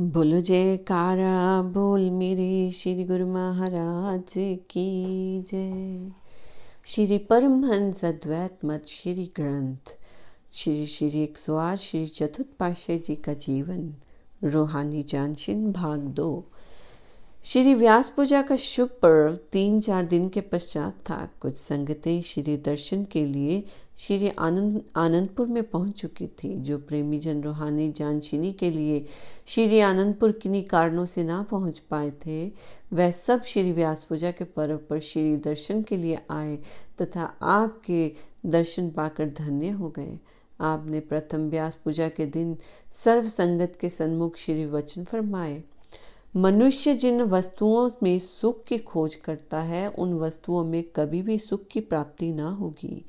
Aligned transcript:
बोलो 0.00 0.40
जयकारा 0.40 1.62
बोल 1.62 2.10
मेरे 2.10 2.70
श्री 2.70 3.04
गुरु 3.04 3.26
महाराज 3.26 4.34
की 4.70 5.42
जय। 5.42 6.12
श्री 6.86 7.18
परमहंस 7.18 8.04
अद्वैत 8.04 8.58
मत 8.64 8.86
श्री 8.86 9.32
ग्रंथ, 9.36 9.96
श्री 10.52 10.86
श्री 10.86 11.22
एक 11.22 11.38
सौ 11.38 11.56
आठ, 11.56 11.78
श्री 11.78 12.06
चतुर्थ 12.06 12.48
पाशा 12.58 12.96
जी 12.96 13.16
का 13.16 13.34
जीवन, 13.34 13.94
रूहानी 14.44 15.02
जानशीन 15.02 15.72
भाग 15.72 16.00
दो। 16.00 16.46
श्री 17.46 17.74
व्यास 17.74 18.08
पूजा 18.08 18.40
का 18.42 18.56
शुभ 18.56 18.88
पर्व 19.02 19.34
तीन 19.52 19.80
चार 19.80 20.04
दिन 20.04 20.28
के 20.28 20.40
पश्चात 20.40 20.92
था। 21.10 21.16
कुछ 21.40 21.56
संगतें 21.56 22.22
श्री 22.22 22.56
दर्शन 22.56 23.04
के 23.04 23.24
लिए 23.24 23.62
श्री 23.98 24.28
आनंद, 24.28 24.80
आनंदपुर 24.96 25.46
में 25.46 25.62
पहुँच 25.62 26.00
चुकी 26.00 26.26
थी, 26.26 26.54
जो 26.56 26.78
प्रेमी 26.78 27.18
जन 27.18 27.42
रूहानी 27.42 27.90
जानशीनी 27.92 28.52
के 28.52 28.70
लिए 28.70 29.04
श्री 29.46 29.80
आनंदपुर 29.80 30.32
किन्हीं 30.32 30.62
कारणों 30.64 31.04
से 31.06 31.24
ना 31.24 31.42
पहुँच 31.42 31.78
पाए 31.78 32.10
थे, 32.26 32.46
वह 32.92 33.10
सब 33.10 33.42
श्री 33.42 33.72
व्यास 33.72 34.04
पूजा 34.04 34.30
के 34.30 34.44
पर्व 34.44 34.76
पर 34.90 35.00
श्री 35.00 35.36
दर्शन 35.36 35.82
के 35.82 35.96
लिए 35.96 36.18
आए 36.30 36.56
तथा 37.02 37.24
आपके 37.42 38.12
दर्शन 38.46 38.90
पाकर 38.90 39.28
धन्य 39.28 39.70
हो 39.70 39.88
गए। 39.88 40.18
आपने 40.60 41.00
प्रथम 41.00 41.48
व्यास 41.48 41.74
पूजा 41.74 42.08
के 42.08 42.26
दिन 42.26 42.56
सर्व 43.04 43.28
संगत 43.28 43.78
के 43.80 43.88
सन्मुख 43.88 44.36
श्री 44.36 44.66
वचन 44.66 45.04
फरमाए। 45.04 45.62
मनुष्य 46.36 46.94
जिन 46.94 47.22
वस्तुओं 47.22 47.90
में 48.02 48.18
सुख 48.18 48.64
की 48.64 48.78
खोज 48.78 49.14
करता 49.14 49.60
है, 49.60 49.88
उन 49.88 50.14
वस्तुओं 50.14 50.64
में 50.64 50.82
कभी 50.82 51.22
भी 51.22 51.38
सुख 51.38 51.66
की 51.66 51.80
प्राप्ति 51.80 52.32
ना 52.32 52.48
होगी। 52.48 53.04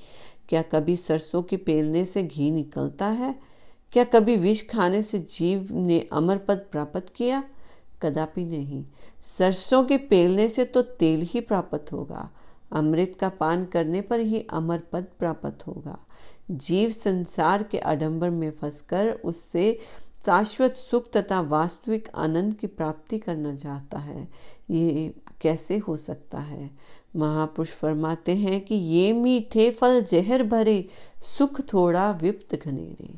क्या 0.49 0.61
कभी 0.61 0.95
सरसों 0.95 1.43
के 1.43 1.57
पेलने 1.57 2.05
से 2.05 2.23
घी 2.23 2.51
निकलता 2.51 3.07
है? 3.07 3.35
क्या 3.91 4.03
कभी 4.03 4.35
विष 4.35 4.69
खाने 4.69 5.03
से 5.03 5.19
जीव 5.19 5.67
ने 5.71 6.07
अमर 6.11 6.37
पद 6.37 6.57
प्राप्त 6.71 7.05
किया? 7.15 7.43
कदापि 8.01 8.45
नहीं। 8.45 8.85
सरसों 9.37 9.83
के 9.83 9.97
पेलने 9.97 10.49
से 10.49 10.65
तो 10.65 10.81
तेल 10.81 11.21
ही 11.21 11.41
प्राप्त 11.41 11.85
होगा। 11.91 12.31
अमृत 12.71 13.17
का 13.19 13.29
पान 13.29 13.65
करने 13.65 14.01
पर 14.01 14.19
ही 14.19 14.47
अमर 14.49 14.79
पद 14.79 15.05
प्राप्त 15.19 15.67
होगा। 15.67 15.99
जीव 16.51 16.89
संसार 16.89 17.63
के 17.63 17.79
आडंबर 17.79 18.29
में 18.29 18.51
फंसकर 18.51 19.09
उससे 19.09 19.79
शाश्वत 20.25 20.73
सुख 20.73 21.11
तथा 21.11 21.39
वास्तविक 21.41 22.07
आनंद 22.15 22.53
की 22.53 22.67
प्राप्ति 22.67 23.17
करना 23.19 23.55
चाहता 23.55 23.97
है, 23.97 24.27
ये 24.69 25.13
कैसे 25.41 25.77
हो 25.77 25.97
सकता 25.97 26.39
है? 26.39 26.69
महापुरुष 27.15 27.69
फरमाते 27.69 28.35
हैं 28.35 28.61
कि 28.61 28.75
ये 28.75 29.13
मीठे 29.13 29.69
फल 29.71 30.01
जहर 30.03 30.43
भरे, 30.43 30.87
सुख 31.37 31.61
थोड़ा 31.73 32.11
विप्त 32.11 32.55
घनेरे। 32.55 33.13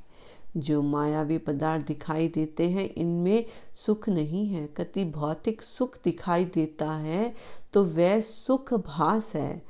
जो 0.57 0.81
मायावी 0.81 1.37
पदार्थ 1.37 1.85
दिखाई 1.85 2.27
देते 2.27 2.69
हैं, 2.69 2.89
इनमें 2.93 3.45
सुख 3.75 4.09
नहीं 4.09 4.47
है। 4.47 4.67
कति 4.67 5.05
भौतिक 5.05 5.61
सुख 5.61 5.97
दिखाई 6.03 6.45
देता 6.45 6.91
है 6.91 7.33
तो 7.73 7.83
वह 7.85 8.19
सुख 8.19 8.73
भास 8.73 9.35
है। 9.35 9.61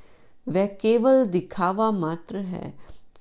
वह 0.47 0.65
केवल 0.65 1.25
दिखावा 1.25 1.91
मात्र 1.91 2.37
है। 2.37 2.77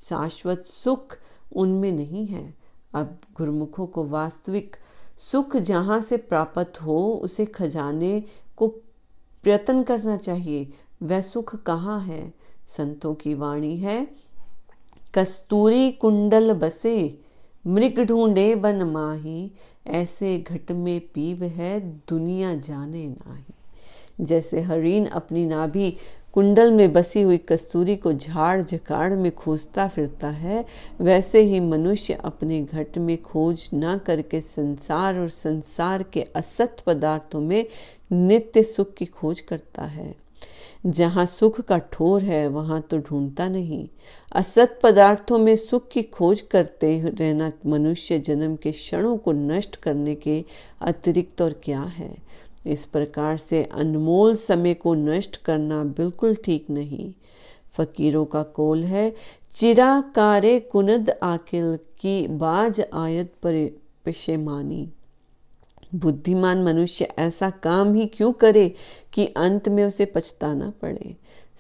शाश्वत 0.09 0.65
सुख 0.65 1.17
उनमें 1.53 1.93
नहीं 1.93 2.27
है। 2.27 2.66
अब 2.95 3.19
गुरुमुखों 3.37 3.87
को 3.87 4.05
वास्तविक 4.05 4.77
सुख 5.19 5.57
जहाँ 5.57 6.01
से 6.01 6.17
प्राप्त 6.17 6.83
हो, 6.83 7.21
उसे 7.23 7.47
खजाने 7.47 8.25
को 8.57 8.69
प्रयत्न 9.43 9.83
करना 9.83 10.17
चाहिए। 10.17 10.73
वह 11.03 11.21
सुख 11.21 11.57
कहाँ 11.57 12.01
है? 12.01 12.35
संतों 12.67 13.15
की 13.15 13.35
वाणी 13.35 13.77
है, 13.77 14.09
कस्तूरी 15.15 15.93
कुंडल 15.93 16.53
बसे, 16.53 17.21
मृग 17.67 18.01
ढूंढे 18.01 18.55
बन 18.55 18.83
माही, 18.83 19.53
ऐसे 19.87 20.39
घट 20.39 20.73
में 20.73 21.01
पीव 21.01 21.45
है 21.45 21.81
दुनिया 21.81 22.55
जाने 22.55 23.07
नाही। 23.07 23.55
जैसे 24.21 24.61
हरीन 24.61 25.07
अपनी 25.07 25.47
नाभि 25.47 25.97
कुंडल 26.37 26.73
में 26.73 26.93
बसी 26.93 27.21
हुई 27.23 27.37
कस्तूरी 27.39 27.97
को 27.97 28.13
झाड़ 28.13 28.63
झकाड़ 28.63 29.15
में 29.15 29.31
खोजता 29.35 29.87
फिरता 29.89 30.29
है, 30.29 30.65
वैसे 31.01 31.41
ही 31.43 31.61
मनुष्य 31.61 32.15
अपने 32.15 32.61
घट 32.63 32.99
में 32.99 33.23
खोज 33.23 33.69
न 33.75 33.97
करके 33.99 34.41
संसार 34.41 35.19
और 35.19 35.29
संसार 35.29 36.03
के 36.03 36.23
असत 36.37 36.83
पदार्थों 36.87 37.41
में 37.41 37.67
नित्य 38.13 38.63
सुख 38.63 38.93
की 38.95 39.07
खोज 39.07 39.41
करता 39.41 39.83
है। 39.83 40.15
जहाँ 40.87 41.27
सुख 41.27 41.61
का 41.61 41.79
ठोर 41.79 42.23
है, 42.23 42.47
वहाँ 42.49 42.81
तो 42.81 42.99
ढूंढता 42.99 43.49
नहीं। 43.49 43.89
असत 44.33 44.79
पदार्थों 44.83 45.39
में 45.39 45.57
सुख 45.57 45.89
की 45.89 46.03
खोज 46.03 46.41
करते 46.41 47.01
रहना 47.01 47.53
मनुष्य 47.67 48.19
जन्म 48.19 48.57
के 48.57 48.73
क्षणों 48.73 49.17
को 49.17 49.33
नष्ट 49.33 49.77
करने 49.77 50.15
के 50.15 50.45
अतिरिक्त 50.81 51.43
और 51.43 51.61
क्या 51.65 51.81
है? 51.81 52.26
इस 52.67 52.87
प्रकार 52.87 53.37
से 53.37 53.63
अनमोल 53.65 54.37
समय 54.37 54.75
को 54.75 54.95
नष्ट 54.95 55.37
करना 55.37 55.85
बिल्कुल 55.85 56.35
ठीक 56.35 56.71
नहीं। 56.71 57.13
फकीरों 57.73 58.25
का 58.25 58.43
कोल 58.43 58.85
है 58.85 59.15
चिरा 59.55 60.01
कारे 60.15 60.61
कुनद 60.61 61.11
आकिल 61.23 61.79
की 61.99 62.27
बाज 62.29 62.81
आयत 62.95 63.33
पर 63.43 63.55
पेशेमानी 64.05 64.89
बुद्धिमान 65.95 66.63
मनुष्य 66.63 67.05
ऐसा 67.19 67.51
काम 67.51 67.95
ही 67.95 68.07
क्यों 68.07 68.33
करे 68.33 68.75
कि 69.13 69.27
अंत 69.27 69.69
में 69.69 69.85
उसे 69.85 70.05
पछताना 70.05 70.73
पड़े? 70.83 71.17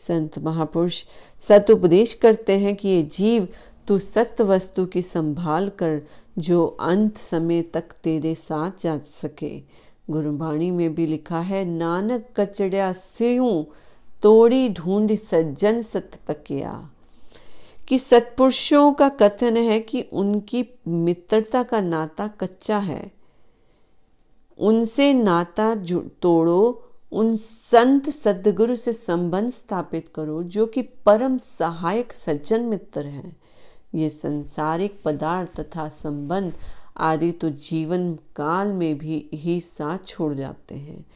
संत 0.08 0.38
महापुरुष 0.38 1.04
सत 1.40 1.70
उपदेश 1.70 2.14
करते 2.14 2.58
हैं 2.58 2.76
कि 2.76 2.88
ये 2.88 3.02
जीव 3.02 3.48
तू 3.88 3.98
सत्य 3.98 4.44
वस्तु 4.44 4.86
की 4.86 5.02
संभाल 5.02 5.68
कर 5.68 6.02
जो 6.38 6.66
अंत 6.66 7.16
समय 7.16 7.62
तक 7.62 7.84
तेरे 8.04 8.34
साथ 8.34 8.82
जा 8.82 8.98
सके। 8.98 9.58
गुरुबाणी 10.10 10.70
में 10.70 10.94
भी 10.94 11.06
लिखा 11.06 11.40
है, 11.40 11.64
नानक 11.64 12.24
कचड़िया 12.36 12.92
सेऊ, 12.92 13.62
तोड़ी 14.22 14.68
ढूंढ 14.68 15.14
सज्जन 15.14 15.82
सत 15.82 16.18
पकिया 16.28 16.90
कि 17.88 17.98
सत्पुरुषों 17.98 18.92
का 18.92 19.08
कथन 19.08 19.56
है 19.56 19.80
कि 19.80 20.02
उनकी 20.02 20.68
मित्रता 20.88 21.62
का 21.62 21.80
नाता 21.80 22.26
कच्चा 22.26 22.78
है। 22.78 23.12
उनसे 24.58 25.14
नाता 25.14 25.74
तोड़ो, 26.22 26.82
उन 27.12 27.36
संत 27.36 28.10
सदगुरु 28.10 28.76
से 28.76 28.92
संबंध 28.92 29.50
स्थापित 29.50 30.08
करो, 30.14 30.42
जो 30.42 30.66
कि 30.66 30.82
परम 30.82 31.38
सहायक 31.38 32.12
सज्जन 32.12 32.62
मित्र 32.62 33.06
हैं। 33.06 33.36
ये 33.94 34.08
संसारिक 34.08 35.02
पदार्थ 35.04 35.60
तथा 35.60 35.88
संबंध 35.88 36.52
आदि 36.96 37.32
तो 37.32 37.50
जीवन 37.50 38.12
काल 38.36 38.72
में 38.72 38.98
भी 38.98 39.28
ही 39.34 39.60
साथ 39.60 39.98
छोड़ 40.06 40.34
जाते 40.34 40.74
हैं। 40.74 41.06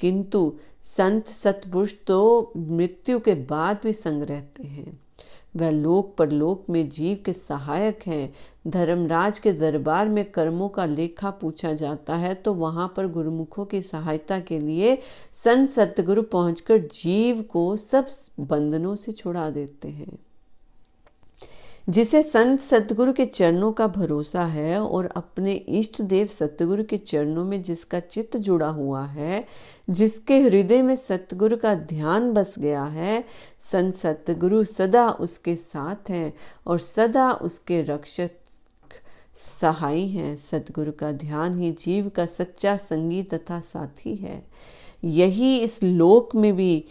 किंतु 0.00 0.52
संत 0.82 1.26
सतपुरुष 1.26 1.94
तो 2.06 2.52
मृत्यु 2.56 3.18
के 3.18 3.34
बाद 3.34 3.80
भी 3.82 3.92
संग 3.92 4.22
रहते 4.22 4.62
हैं। 4.62 5.00
वह 5.56 5.70
लोक 5.70 6.14
परलोक 6.16 6.64
में 6.70 6.88
जीव 6.88 7.18
के 7.26 7.32
सहायक 7.32 7.98
हैं। 8.06 8.32
धर्मराज 8.66 9.38
के 9.38 9.52
दरबार 9.52 10.08
में 10.08 10.24
कर्मों 10.30 10.68
का 10.68 10.84
लेखा 10.84 11.30
पूछा 11.30 11.72
जाता 11.72 12.16
है 12.16 12.34
तो 12.34 12.54
वहाँ 12.54 12.92
पर 12.96 13.06
गुरुमुखों 13.06 13.64
की 13.64 13.82
सहायता 13.82 14.40
के 14.40 14.58
लिए 14.58 14.98
संत 15.34 15.70
सतगुरु 15.70 16.22
पहुंचकर 16.22 16.78
जीव 16.78 17.42
को 17.42 17.76
सब 17.76 18.06
बंधनों 18.40 18.96
से 18.96 19.12
छुड़ा 19.12 19.50
देते 19.50 19.88
हैं। 19.88 20.18
जिसे 21.88 22.22
संत 22.22 22.60
सतगुरु 22.60 23.12
के 23.12 23.26
चरणों 23.26 23.72
का 23.72 23.86
भरोसा 23.86 24.44
है 24.44 24.80
और 24.80 25.06
अपने 25.06 25.52
इष्ट 25.52 26.02
देव 26.02 26.26
सतगुरु 26.26 26.84
के 26.84 26.96
चरणों 26.96 27.44
में 27.44 27.62
जिसका 27.62 28.00
चित्त 28.00 28.36
जुड़ा 28.36 28.68
हुआ 28.68 29.04
है, 29.04 29.44
जिसके 29.90 30.38
हृदय 30.40 30.82
में 30.82 30.96
सतगुरु 30.96 31.56
का 31.56 31.74
ध्यान 31.74 32.32
बस 32.32 32.54
गया 32.58 32.84
है, 32.84 33.24
संत 33.60 33.94
सतगुरु 33.94 34.64
सदा 34.64 35.08
उसके 35.10 35.56
साथ 35.56 36.10
हैं 36.10 36.34
और 36.66 36.78
सदा 36.78 37.32
उसके 37.32 37.82
रक्षक 37.82 38.30
सहाय 39.34 40.00
हैं। 40.00 40.36
सतगुरु 40.36 40.92
का 40.92 41.12
ध्यान 41.12 41.60
ही 41.60 41.72
जीव 41.72 42.08
का 42.08 42.26
सच्चा 42.26 42.76
संगी 42.76 43.22
तथा 43.22 43.60
साथी 43.60 44.14
है। 44.14 44.46
यही 45.04 45.58
इस 45.58 45.82
लोक 45.82 46.34
में 46.34 46.56
भी 46.56 46.84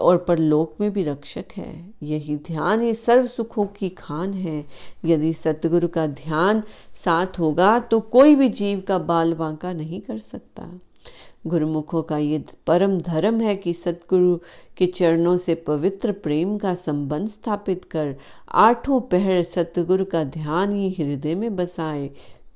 और 0.00 0.16
परलोक 0.18 0.74
में 0.80 0.90
भी 0.92 1.02
रक्षक 1.04 1.52
है। 1.56 1.74
यही 2.02 2.36
ध्यान 2.36 2.80
ही 2.80 2.94
सर्व 2.94 3.26
सुखों 3.26 3.66
की 3.68 3.88
खान 3.88 4.32
है। 4.34 4.64
यदि 5.04 5.32
सतगुरु 5.32 5.88
का 5.88 6.06
ध्यान 6.06 6.62
साथ 6.94 7.38
होगा 7.38 7.78
तो 7.80 8.00
कोई 8.00 8.34
भी 8.34 8.48
जीव 8.48 8.82
का 8.88 8.98
बाल 8.98 9.34
बांका 9.34 9.72
नहीं 9.72 10.00
कर 10.00 10.18
सकता। 10.18 10.68
गुरुमुखों 11.46 12.02
का 12.02 12.18
ये 12.18 12.42
परम 12.66 12.98
धर्म 12.98 13.40
है 13.40 13.54
कि 13.56 13.72
सतगुरु 13.74 14.36
के 14.76 14.86
चरणों 14.86 15.36
से 15.36 15.54
पवित्र 15.54 16.12
प्रेम 16.12 16.56
का 16.58 16.74
संबंध 16.74 17.28
स्थापित 17.28 17.84
कर, 17.84 18.14
आठों 18.50 19.00
पहर 19.00 19.42
सतगुरु 19.42 20.04
का 20.04 20.24
ध्यान 20.24 20.74
ही 20.74 20.90
हृदय 20.90 21.34
में 21.34 21.56
बसाए। 21.56 22.08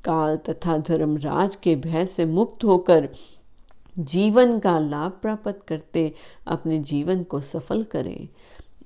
काल 0.04 0.36
तथा 0.48 0.76
धर्मराज 0.78 1.56
के 1.56 1.76
भय 1.76 2.06
से 2.06 2.24
मुक्त 2.26 2.64
होकर 2.64 3.08
जीवन 4.00 4.58
का 4.58 4.78
लाभ 4.78 5.10
प्राप्त 5.10 5.60
करते, 5.68 6.14
अपने 6.46 6.78
जीवन 6.78 7.22
को 7.22 7.40
सफल 7.40 7.84
करें। 7.84 8.28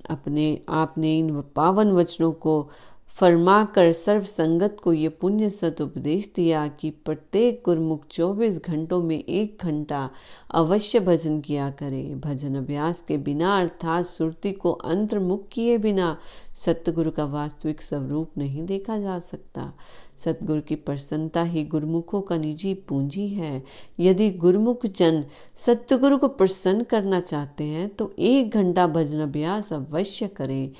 अपने, 0.09 0.61
आपने 0.69 1.19
इन 1.19 1.41
पावन 1.41 1.91
वचनों 1.91 2.31
को 2.31 2.69
फरमा 3.15 3.63
कर 3.65 3.91
सर्व 3.91 4.23
संगत 4.23 4.77
को 4.83 4.93
ये 4.93 5.09
पुण्य 5.09 5.49
सत 5.49 5.81
उपदेश 5.81 6.27
दिया 6.35 6.67
कि 6.67 6.89
प्रत्येक 6.89 7.61
गुरमुख 7.65 8.07
24 8.11 8.57
घंटों 8.59 9.01
में 9.03 9.17
एक 9.17 9.63
घंटा 9.63 10.09
अवश्य 10.51 10.99
भजन 10.99 11.39
किया 11.41 11.69
करे। 11.71 12.03
भजन 12.15 12.55
अभ्यास 12.55 13.03
के 13.07 13.17
बिना 13.17 13.57
अर्थात 13.59 14.05
सुरती 14.05 14.51
को 14.51 14.71
अंतर्मुख 14.71 15.47
किए 15.51 15.77
बिना 15.77 16.17
सतगुरु 16.65 17.11
का 17.11 17.25
वास्तविक 17.25 17.81
स्वरूप 17.81 18.37
नहीं 18.37 18.65
देखा 18.65 18.97
जा 18.97 19.17
सकता। 19.19 19.71
सतगुरु 20.17 20.61
की 20.61 20.75
प्रसन्नता 20.75 21.43
ही 21.43 21.63
गुरुमुखों 21.63 22.21
का 22.21 22.37
निजी 22.37 22.73
पूंजी 22.73 23.27
है। 23.27 23.63
यदि 23.99 24.29
गुरुमुख 24.31 24.85
जन 24.85 25.23
सतगुरु 25.55 26.17
को 26.17 26.27
प्रसन्न 26.27 26.83
करना 26.83 27.19
चाहते 27.19 27.63
हैं 27.63 27.89
तो 27.89 28.13
एक 28.19 28.53
घंटा 28.53 28.87
भजन 28.87 29.21
अभ्यास 29.21 29.73
अवश्य 29.73 30.27
करें। 30.27 30.71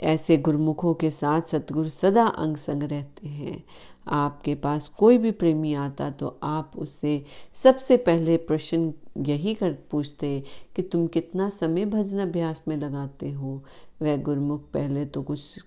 ऐसे 0.00 0.36
गुरुमुखों 0.36 0.94
के 0.94 1.10
साथ 1.10 1.40
सतगुरु 1.40 1.88
सदा 1.88 2.26
अंग 2.26 2.56
संग 2.56 2.82
रहते 2.82 3.28
हैं। 3.28 3.64
आपके 4.08 4.54
पास 4.54 4.88
कोई 4.88 5.18
भी 5.18 5.30
प्रेमी 5.30 5.74
आता 5.74 6.10
तो 6.10 6.40
आप 6.42 6.72
उससे 6.78 7.24
सबसे 7.52 7.96
पहले 7.96 8.36
प्रश्न 8.36 8.92
यही 9.18 9.54
कर 9.54 9.72
पूछते 9.90 10.44
कि 10.76 10.82
तुम 10.82 11.06
कितना 11.06 11.48
समय 11.48 11.84
भजन 11.84 12.18
अभ्यास 12.18 12.62
में 12.68 12.76
लगाते 12.76 13.30
हो? 13.30 13.64
वह 14.02 14.16
गुरुमुख 14.16 14.70
पहले 14.70 15.04
तो 15.06 15.22
कुछ 15.22 15.58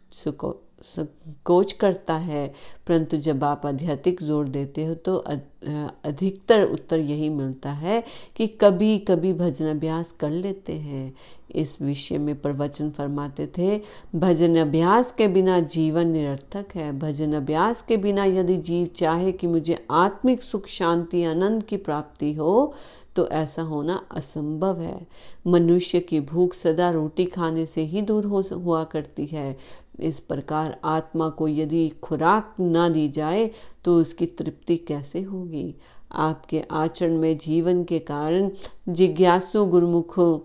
कोच 1.45 1.71
करता 1.73 2.15
है, 2.15 2.47
परंतु 2.87 3.17
जब 3.19 3.43
आप 3.43 3.65
आध्यात्मिक 3.65 4.21
ज़ोर 4.23 4.47
देते 4.49 4.85
हो 4.85 4.93
तो 4.97 5.15
अधिकतर 5.15 6.63
उत्तर 6.63 6.99
यही 6.99 7.29
मिलता 7.31 7.71
है 7.71 8.03
कि 8.35 8.47
कभी 8.61 8.97
कभी 8.99 9.33
भजन 9.33 9.69
अभ्यास 9.69 10.11
कर 10.11 10.29
लेते 10.31 10.73
हैं। 10.73 11.13
इस 11.53 11.75
विषय 11.81 12.17
में 12.17 12.35
प्रवचन 12.41 12.89
फरमाते 12.89 13.47
थे 13.57 13.81
भजन 14.15 14.55
अभ्यास 14.57 15.11
के 15.11 15.27
बिना 15.27 15.59
जीवन 15.59 16.07
निरर्थक 16.07 16.75
है। 16.75 16.91
भजन 16.99 17.33
अभ्यास 17.33 17.81
के 17.81 17.97
बिना 17.97 18.25
यदि 18.25 18.57
जीव 18.59 18.87
चाहे 18.95 19.31
कि 19.31 19.47
मुझे 19.47 19.85
आत्मिक 19.91 20.41
सुख, 20.43 20.67
शांति, 20.67 21.23
आनंद 21.25 21.63
की 21.63 21.77
प्राप्ति 21.79 22.33
हो 22.33 22.73
तो 23.15 23.27
ऐसा 23.29 23.61
होना 23.61 23.99
असंभव 24.11 24.79
है। 24.79 25.07
मनुष्य 25.47 25.99
की 26.01 26.19
भूख 26.21 26.53
सदा 26.53 26.89
रोटी 26.91 27.25
खाने 27.25 27.65
से 27.65 27.81
ही 27.83 28.01
दूर 28.01 28.25
हो 28.25 28.41
हुआ 28.53 28.83
करती 28.83 29.25
है। 29.25 29.55
इस 29.99 30.19
प्रकार 30.19 30.79
आत्मा 30.83 31.29
को 31.29 31.47
यदि 31.47 31.89
खुराक 32.03 32.55
ना 32.59 32.89
दी 32.89 33.07
जाए 33.09 33.49
तो 33.85 33.97
उसकी 33.97 34.25
तृप्ति 34.25 34.77
कैसे 34.77 35.21
होगी? 35.21 35.75
आपके 36.11 36.63
आचरण 36.71 37.17
में 37.17 37.37
जीवन 37.37 37.83
के 37.83 37.99
कारण 37.99 38.49
जिज्ञासु 38.89 39.65
गुरुमुखों 39.65 40.39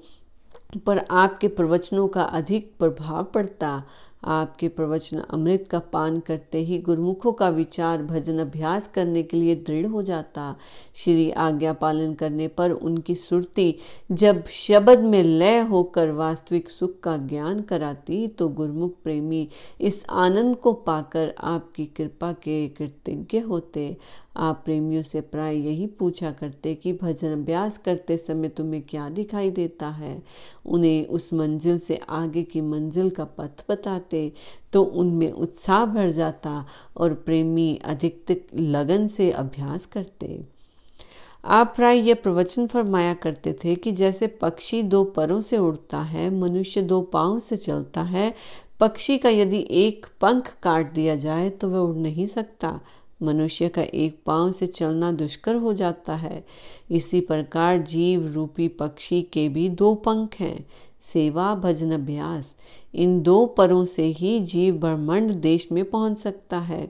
पर 0.86 0.98
आपके 0.98 1.48
प्रवचनों 1.48 2.08
का 2.08 2.22
अधिक 2.22 2.72
प्रभाव 2.78 3.24
पड़ता। 3.24 3.82
आपके 4.26 4.68
प्रवचन 4.68 5.18
अमृत 5.30 5.66
का 5.70 5.78
पान 5.92 6.18
करते 6.20 6.58
ही 6.58 6.78
गुरुमुखों 6.78 7.32
का 7.32 7.48
विचार, 7.48 8.02
भजन 8.02 8.38
अभ्यास 8.38 8.88
करने 8.88 9.22
के 9.22 9.36
लिए 9.36 9.54
दृढ़ 9.56 9.86
हो 9.86 10.02
जाता। 10.02 10.54
श्री 10.94 11.30
आज्ञा 11.30 11.72
पालन 11.72 12.14
करने 12.14 12.48
पर 12.48 12.70
उनकी 12.70 13.14
सुरती 13.14 13.74
जब 14.12 14.44
शब्द 14.46 15.00
में 15.00 15.22
लय 15.22 15.58
होकर 15.60 16.10
वास्तविक 16.10 16.70
सुख 16.70 16.98
का 17.00 17.16
ज्ञान 17.26 17.60
कराती 17.62 18.26
तो 18.28 18.48
गुरुमुख 18.48 18.94
प्रेमी 19.02 19.48
इस 19.80 20.04
आनंद 20.10 20.56
को 20.56 20.72
पाकर 20.72 21.34
आपकी 21.44 21.86
कृपा 21.86 22.32
के 22.32 22.66
कृतज्ञ 22.68 23.38
होते। 23.38 23.96
आप 24.36 24.60
प्रेमियों 24.64 25.02
से 25.02 25.20
प्राय 25.20 25.56
यही 25.56 25.86
पूछा 25.98 26.30
करते 26.30 26.74
कि 26.74 26.92
भजन 26.92 27.32
अभ्यास 27.32 27.78
करते 27.78 28.16
समय 28.16 28.48
तुम्हें 28.48 28.82
क्या 28.82 29.08
दिखाई 29.08 29.50
देता 29.50 29.88
है? 29.88 30.22
उन्हें 30.66 31.06
उस 31.06 31.32
मंजिल 31.32 31.78
से 31.78 31.98
आगे 32.08 32.42
की 32.42 32.60
मंजिल 32.60 33.10
का 33.10 33.24
पथ 33.38 33.64
बताते। 33.70 34.15
तो 34.72 34.82
उनमें 34.82 35.30
उत्साह 35.30 35.84
भर 35.86 36.10
जाता 36.10 36.64
और 36.96 37.14
प्रेमी 37.14 37.78
अधिक 37.84 38.42
लगन 38.54 39.06
से 39.06 39.30
अभ्यास 39.30 39.86
करते। 39.86 40.40
आप 41.44 41.72
प्राय 41.76 41.98
यह 41.98 42.14
प्रवचन 42.14 42.66
फरमाया 42.66 43.14
करते 43.14 43.52
थे 43.64 43.74
कि 43.74 43.92
जैसे 43.92 44.26
पक्षी 44.26 44.82
दो 44.82 45.04
परों 45.04 45.40
से 45.40 45.58
उड़ता 45.58 45.98
है, 45.98 46.30
मनुष्य 46.30 46.82
दो 46.82 47.00
पाँव 47.02 47.38
से 47.38 47.56
चलता 47.56 48.02
है, 48.02 48.34
पक्षी 48.80 49.18
का 49.18 49.28
यदि 49.28 49.66
एक 49.70 50.06
पंख 50.20 50.56
काट 50.62 50.92
दिया 50.92 51.16
जाए 51.16 51.50
तो 51.50 51.68
वह 51.68 51.78
उड़ 51.78 51.96
नहीं 51.96 52.26
सकता। 52.26 52.80
मनुष्य 53.22 53.68
का 53.68 53.82
एक 53.82 54.18
पाँव 54.26 54.52
से 54.52 54.66
चलना 54.66 55.12
दुष्कर 55.12 55.54
हो 55.54 55.72
जाता 55.72 56.14
है। 56.14 56.44
इसी 56.90 57.20
प्रकार 57.20 57.78
जीव 57.78 58.26
रूपी 58.26 58.68
पक्षी 58.68 59.22
के 59.22 59.48
भी 59.48 59.68
दो 59.68 59.94
पंख 59.94 60.34
हैं। 60.40 60.66
सेवा 61.12 61.54
भजन 61.54 61.92
अभ्यास, 61.92 62.54
इन 62.94 63.20
दो 63.22 63.44
परों 63.46 63.84
से 63.84 64.04
ही 64.04 64.38
जीव 64.42 64.74
ब्रह्मंड 64.76 65.32
देश 65.32 65.68
में 65.72 65.84
पहुँच 65.84 66.18
सकता 66.18 66.58
है। 66.58 66.86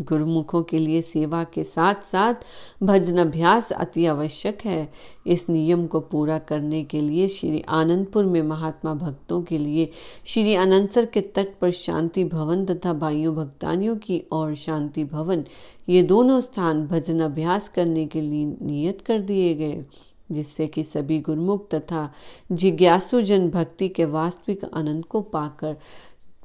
गुरुमुखों 0.00 0.62
के 0.62 0.78
लिए 0.78 1.00
सेवा 1.02 1.42
के 1.44 1.62
साथ 1.64 2.02
साथ 2.04 2.44
भजन 2.82 3.16
अभ्यास 3.16 3.70
अति 3.72 4.04
आवश्यक 4.06 4.58
है। 4.64 4.92
इस 5.26 5.48
नियम 5.48 5.86
को 5.86 6.00
पूरा 6.00 6.38
करने 6.38 6.82
के 6.84 7.00
लिए 7.00 7.26
श्री 7.28 7.62
आनंदपुर 7.68 8.24
में 8.24 8.40
महात्मा 8.42 8.94
भक्तों 8.94 9.42
के 9.42 9.58
लिए 9.58 9.90
श्री 10.26 10.54
अनंसर 10.54 11.06
के 11.06 11.20
तट 11.20 11.58
पर 11.60 11.70
शांति 11.70 12.24
भवन 12.24 12.64
तथा 12.66 12.92
भाइयों 12.92 13.34
भक्तानियों 13.34 13.96
की 13.96 14.22
और 14.32 14.54
शांति 14.54 15.04
भवन, 15.04 15.44
ये 15.88 16.02
दोनों 16.02 16.40
स्थान 16.40 16.86
भजन 16.86 17.20
अभ्यास 17.20 17.68
करने 17.68 18.06
के 18.06 18.20
लिए 18.20 18.46
नियत 18.62 19.00
कर 19.00 19.20
दिए 19.20 19.54
गए। 19.54 19.84
जिससे 20.32 20.66
कि 20.66 20.84
सभी 20.84 21.20
गुरमुख 21.20 21.68
तथा 21.74 22.12
जिज्ञासु 22.52 23.22
जन 23.22 23.50
भक्ति 23.50 23.88
के 23.88 24.04
वास्तविक 24.04 24.64
आनंद 24.74 25.04
को 25.04 25.20
पाकर 25.20 25.76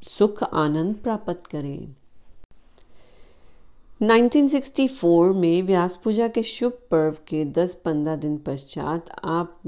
सुख 0.03 0.43
आनंद 0.43 0.95
प्राप्त 0.95 1.47
करें। 1.51 1.95
1964 4.05 5.33
में 5.35 5.63
व्यास 5.63 5.95
पूजा 6.03 6.27
के 6.27 6.41
शुभ 6.43 6.71
पर्व 6.91 7.17
के 7.27 7.43
10-15 7.45 8.17
दिन 8.17 8.37
पश्चात 8.37 9.09
आप 9.23 9.61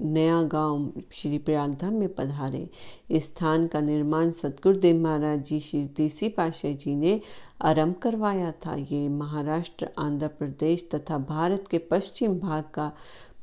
नया 0.00 0.42
गाँव 0.42 1.02
श्री 1.12 1.38
प्रयागधाम 1.38 1.94
में 1.94 2.14
पधारे। 2.14 2.68
इस 3.10 3.24
स्थान 3.24 3.66
का 3.66 3.80
निर्माण 3.80 4.30
सतगुरुदेव 4.30 4.96
महाराज 4.96 5.44
जी 5.44 5.60
श्री 5.60 5.86
तीसरी 5.86 6.28
पाशाह 6.28 6.72
जी 6.72 6.94
ने 6.94 7.20
आरंभ 7.62 7.94
करवाया 7.94 8.50
था। 8.66 8.74
ये 8.74 9.08
महाराष्ट्र, 9.08 9.88
आंध्र 9.98 10.28
प्रदेश 10.28 10.88
तथा 10.94 11.18
भारत 11.18 11.68
के 11.70 11.78
पश्चिम 11.78 12.38
भाग 12.38 12.64
का 12.74 12.92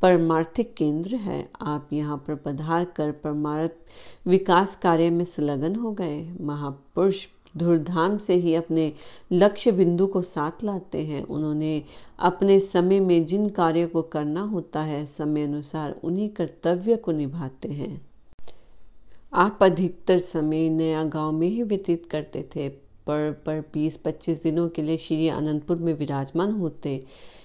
परमार्थिक 0.01 0.73
केंद्र 0.73 1.15
है। 1.15 1.49
आप 1.61 1.89
यहाँ 1.93 2.17
पर 2.17 2.35
पधार 2.35 2.85
कर 2.85 3.11
परमार्थ 3.11 3.71
विकास 4.27 4.75
कार्य 4.75 5.09
में 5.09 5.25
संलग्न 5.25 5.75
हो 5.75 5.91
गए। 5.91 6.21
महापुरुष 6.41 7.27
धूर्धाम 7.57 8.17
से 8.17 8.33
ही 8.33 8.55
अपने 8.55 8.93
लक्ष्य 9.31 9.71
बिंदु 9.71 10.07
को 10.07 10.21
साथ 10.21 10.63
लाते 10.63 11.01
हैं। 11.01 11.23
उन्होंने 11.23 11.83
अपने 12.19 12.59
समय 12.59 12.99
में 12.99 13.25
जिन 13.25 13.49
कार्यों 13.49 13.87
को 13.87 14.01
करना 14.01 14.41
होता 14.41 14.81
है, 14.81 15.05
समय 15.05 15.43
अनुसार 15.43 15.99
उन्हीं 16.03 16.29
कर्तव्य 16.29 16.95
को 16.95 17.11
निभाते 17.11 17.69
हैं। 17.69 18.01
आप 19.33 19.59
अधिकतर 19.61 20.19
समय 20.19 20.69
नया 20.69 21.03
गाँव 21.03 21.31
में 21.31 21.47
ही 21.47 21.63
व्यतीत 21.63 22.05
करते 22.05 22.49
थे। 22.55 22.91
पर 23.07 23.31
पर 23.45 23.63
बीस 23.73 23.97
पच्चीस 23.97 24.43
दिनों 24.43 24.69
के 24.69 24.81
लिए 24.81 24.97
श्री 24.97 25.27
आनंदपुर 25.27 25.77
में 25.77 25.93
विराजमान 25.93 26.51
होते। 26.51 27.03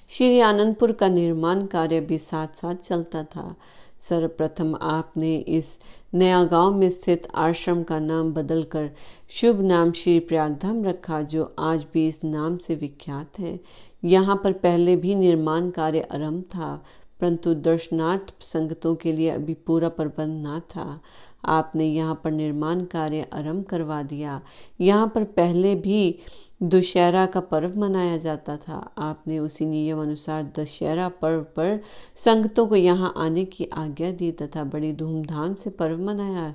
श्री 0.09 0.41
आनंदपुर 0.41 0.93
का 0.93 1.09
निर्माण 1.09 1.67
कार्य 1.67 2.01
भी 2.01 2.19
साथ 2.19 2.49
साथ 2.49 2.75
चलता 2.75 3.23
था। 3.23 3.57
सर्वप्रथम 4.01 4.75
आपने 4.75 5.37
इस 5.39 5.79
नया 6.15 6.43
गाँव 6.45 6.75
में 6.75 6.89
स्थित 6.91 7.27
आश्रम 7.35 7.83
का 7.83 7.99
नाम 7.99 8.33
बदलकर 8.33 8.91
शुभ 9.31 9.61
नाम 9.61 9.93
श्री 9.93 10.19
प्रयागधाम 10.21 10.85
रखा, 10.85 11.21
जो 11.23 11.55
आज 11.59 11.87
भी 11.93 12.07
इस 12.09 12.23
नाम 12.25 12.57
से 12.57 12.75
विख्यात 12.75 13.39
है। 13.39 13.59
यहाँ 14.05 14.41
पर 14.45 14.53
पहले 14.53 14.97
भी 14.97 15.15
निर्माण 15.15 15.71
कार्य 15.71 16.01
आरंभ 16.13 16.43
था, 16.45 16.75
परंतु 17.21 17.55
दर्शनार्थ 17.55 18.35
संगतों 18.43 18.95
के 18.95 19.13
लिए 19.13 19.31
अभी 19.31 19.55
पूरा 19.67 19.89
प्रबंध 19.89 20.47
न 20.47 20.61
था। 20.71 21.01
आपने 21.45 21.85
यहाँ 21.87 22.21
पर 22.25 22.31
निर्माण 22.31 22.81
कार्य 22.85 23.27
आरंभ 23.33 23.65
करवा 23.65 24.03
दिया। 24.03 24.41
यहाँ 24.81 25.07
पर 25.15 25.25
पहले 25.25 25.75
भी 25.75 26.19
दशहरा 26.61 27.25
का 27.27 27.41
पर्व 27.41 27.79
मनाया 27.79 28.17
जाता 28.17 28.57
था। 28.57 28.77
आपने 28.99 29.39
उसी 29.39 29.67
नियम 29.67 30.01
अनुसार 30.03 30.43
दशहरा 30.59 31.09
पर्व 31.23 31.43
पर 31.57 31.81
संगतों 32.17 32.67
को 32.67 32.77
यहाँ 32.77 33.13
आने 33.17 33.45
की 33.45 33.69
आज्ञा 33.75 34.11
दी 34.13 34.31
तथा 34.33 34.65
बड़ी 34.65 34.93
धूमधाम 34.93 35.55
से 35.55 35.71
पर्व 35.71 36.01
मनाया। 36.01 36.55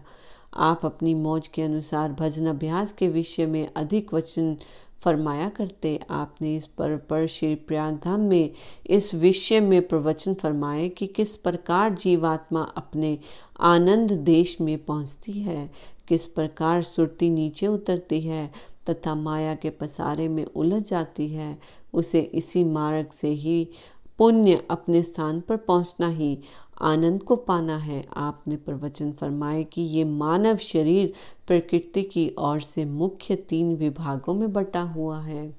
आप 0.54 0.86
अपनी 0.86 1.14
मौज 1.16 1.48
के 1.48 1.62
अनुसार 1.62 2.12
भजन 2.12 2.46
अभ्यास 2.46 2.92
के 2.92 3.08
विषय 3.08 3.46
में 3.46 3.68
अधिक 3.68 4.14
वचन 4.14 4.56
फरमाया 5.02 5.48
करते। 5.50 6.00
आपने 6.10 6.56
इस 6.56 6.66
पर्व 6.68 6.98
पर 7.10 7.28
श्री 7.28 7.54
प्रयागधाम 7.58 8.22
में 8.22 8.52
इस 8.86 9.14
विषय 9.16 9.60
में 9.60 9.88
प्रवचन 9.88 10.34
फरमाए 10.34 10.90
कि 10.90 11.08
किस 11.08 11.36
प्रकार 11.36 11.94
जीवात्मा 11.94 12.62
अपने 12.78 13.18
आनंद 13.60 14.12
देश 14.12 14.58
में 14.62 14.78
पहुँचती 14.86 15.32
है, 15.32 15.70
किस 16.08 16.26
प्रकार 16.28 16.82
सुरती 16.82 17.30
नीचे 17.30 17.68
उतरती 17.68 18.22
है 18.22 18.52
तथा 18.92 19.16
माया 19.16 19.56
के 19.56 19.70
पसारे 19.70 20.28
में 20.28 20.46
उलझ 20.46 20.84
जाती 20.84 21.28
है, 21.28 21.58
उसे 21.94 22.20
इसी 22.20 22.64
मार्ग 22.64 23.08
से 23.12 23.28
ही 23.28 23.70
पुण्य 24.18 24.68
अपने 24.72 25.04
स्थान 25.04 25.42
पर 25.42 25.58
पहुँचना 25.58 26.08
ही 26.08 26.40
आनंद 26.82 27.24
को 27.24 27.36
पाना 27.36 27.78
है। 27.78 28.04
आपने 28.18 28.56
प्रवचन 28.56 29.12
फरमाए 29.12 29.64
कि 29.64 29.82
ये 29.82 30.04
मानव 30.04 30.58
शरीर 30.58 31.14
प्रकृति 31.48 32.04
की 32.04 32.36
ओर 32.40 32.60
से 32.60 32.86
मुख्य 32.86 33.36
तीन 33.36 33.76
विभागों 33.76 34.34
में 34.34 34.54
बटा 34.54 34.82
हुआ 34.82 35.20
है। 35.22 35.56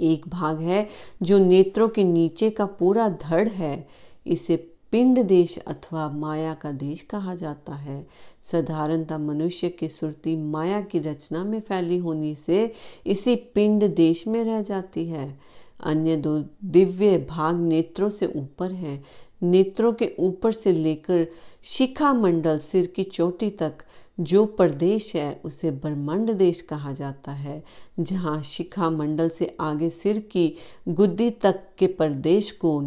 एक 0.00 0.28
भाग 0.28 0.60
है 0.60 0.86
जो 1.22 1.38
नेत्रों 1.38 1.88
के 1.88 2.04
नीचे 2.04 2.50
का 2.50 2.66
पूरा 2.66 3.08
धड़ 3.08 3.48
है। 3.48 3.88
इसे 4.26 4.75
पिंड 4.92 5.22
देश 5.22 5.58
अथवा 5.58 6.08
माया 6.08 6.54
का 6.54 6.72
देश 6.72 7.02
कहा 7.02 7.34
जाता 7.34 7.74
है। 7.74 8.06
साधारणतः 8.42 9.18
मनुष्य 9.18 9.68
की 9.68 9.88
सुरती 9.88 10.36
माया 10.36 10.80
की 10.80 10.98
रचना 10.98 11.44
में 11.44 11.60
फैली 11.60 11.98
होने 11.98 12.34
से 12.34 12.72
इसी 13.06 13.36
पिंड 13.36 13.94
देश 13.94 14.26
में 14.26 14.44
रह 14.44 14.62
जाती 14.62 15.06
है। 15.06 15.40
अन्य 15.84 16.16
दो 16.16 16.44
दिव्य 16.64 17.18
भाग 17.18 17.56
नेत्रों 17.56 18.08
से 18.08 18.26
ऊपर 18.26 18.72
है। 18.72 19.02
नेत्रों 19.42 19.92
के 19.92 20.12
ऊपर 20.18 20.52
से 20.52 20.72
लेकर 20.72 21.26
शिखा 21.62 22.12
मंडल 22.12 22.58
सिर 22.58 22.86
की 22.86 23.04
चोटी 23.04 23.50
तक 23.50 23.78
जो 24.18 24.44
प्रदेश 24.46 25.14
है, 25.16 25.40
उसे 25.44 25.70
ब्रह्मांड 25.70 26.30
देश 26.32 26.60
कहा 26.60 26.92
जाता 26.92 27.32
है, 27.32 27.62
जहाँ 28.00 28.42
शिखा 28.42 28.90
मंडल 28.90 29.28
से 29.28 29.56
आगे 29.60 29.90
सिर 29.90 30.18
की 30.32 30.52
गुद्दी 30.88 31.30
तक 31.30 31.60
के 31.78 31.86
प्रदेश 31.86 32.50
को 32.52 32.80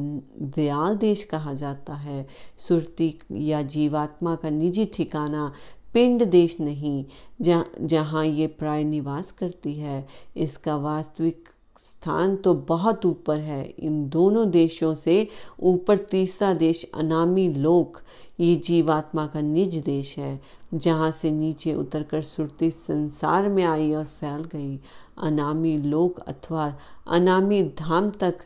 दयाल 0.55 0.95
देश 0.97 1.23
कहा 1.23 1.53
जाता 1.53 1.93
है। 1.93 2.25
सुरती 2.57 3.13
या 3.31 3.61
जीवात्मा 3.61 4.35
का 4.35 4.49
निजी 4.49 4.85
ठिकाना 4.85 5.51
पिंड 5.93 6.23
देश 6.23 6.59
नहीं, 6.59 7.05
जहाँ 7.41 7.71
जहाँ 7.81 8.25
ये 8.25 8.47
प्राय 8.47 8.83
निवास 8.83 9.31
करती 9.31 9.73
है। 9.73 10.05
इसका 10.37 10.75
वास्तविक 10.77 11.49
स्थान 11.79 12.35
तो 12.35 12.53
बहुत 12.53 13.05
ऊपर 13.05 13.39
है। 13.39 13.63
इन 13.69 14.07
दोनों 14.09 14.49
देशों 14.51 14.93
से 14.95 15.27
ऊपर 15.59 15.97
तीसरा 15.97 16.53
देश 16.53 16.83
अनामी 16.95 17.47
लोक, 17.49 18.01
ये 18.39 18.55
जीवात्मा 18.55 19.25
का 19.27 19.41
निज 19.41 19.75
देश 19.75 20.17
है, 20.17 20.39
जहाँ 20.73 21.11
से 21.11 21.31
नीचे 21.31 21.73
उतरकर 21.73 22.21
सुरती 22.21 22.69
संसार 22.71 23.49
में 23.49 23.63
आई 23.63 23.93
और 23.93 24.05
फैल 24.05 24.43
गई। 24.43 24.79
अनामी 25.21 25.77
लोक 25.77 26.19
अथवा 26.19 26.73
अनामी 27.07 27.63
धाम 27.79 28.09
तक 28.11 28.39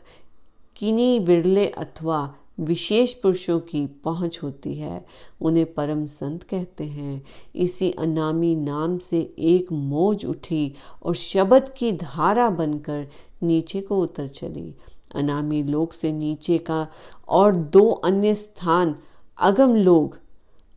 किन्हीं 0.76 1.20
विरले 1.20 1.66
अथवा 1.68 2.22
विशेष 2.60 3.12
पुरुषों 3.12 3.60
की 3.60 3.86
पहुँच 3.86 4.40
होती 4.42 4.74
है, 4.74 5.06
उन्हें 5.40 5.74
परम 5.74 6.06
संत 6.06 6.42
कहते 6.42 6.84
हैं। 6.84 7.24
इसी 7.54 7.90
अनामी 7.90 8.56
नाम 8.56 8.98
से 8.98 9.34
एक 9.38 9.72
मोज 9.72 10.24
उठी 10.24 10.74
और 11.02 11.14
शब्द 11.14 11.68
की 11.68 11.92
धारा 11.92 12.50
बनकर 12.50 13.06
नीचे 13.42 13.80
को 13.80 14.00
उतर 14.00 14.28
चली। 14.28 14.74
अनामी 15.14 15.62
लोक 15.62 15.92
से 15.92 16.12
नीचे 16.12 16.58
का 16.58 16.86
और 17.28 17.56
दो 17.56 17.90
अन्य 17.90 18.34
स्थान, 18.34 18.94
अगम 19.38 19.74
लोग 19.74 20.18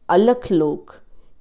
अलख 0.09 0.51
लोक, 0.51 0.91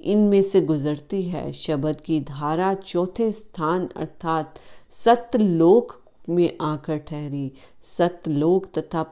इनमें 0.00 0.42
से 0.42 0.60
गुजरती 0.60 1.22
है। 1.22 1.52
शब्द 1.52 2.00
की 2.00 2.20
धारा 2.20 2.74
चौथे 2.74 3.32
स्थान 3.32 3.88
अर्थात 3.96 4.58
सतलोक 4.90 6.02
में 6.28 6.56
आकर 6.60 6.98
ठहरी। 6.98 7.52
सतलोक 7.82 8.66
तथा 8.66 9.02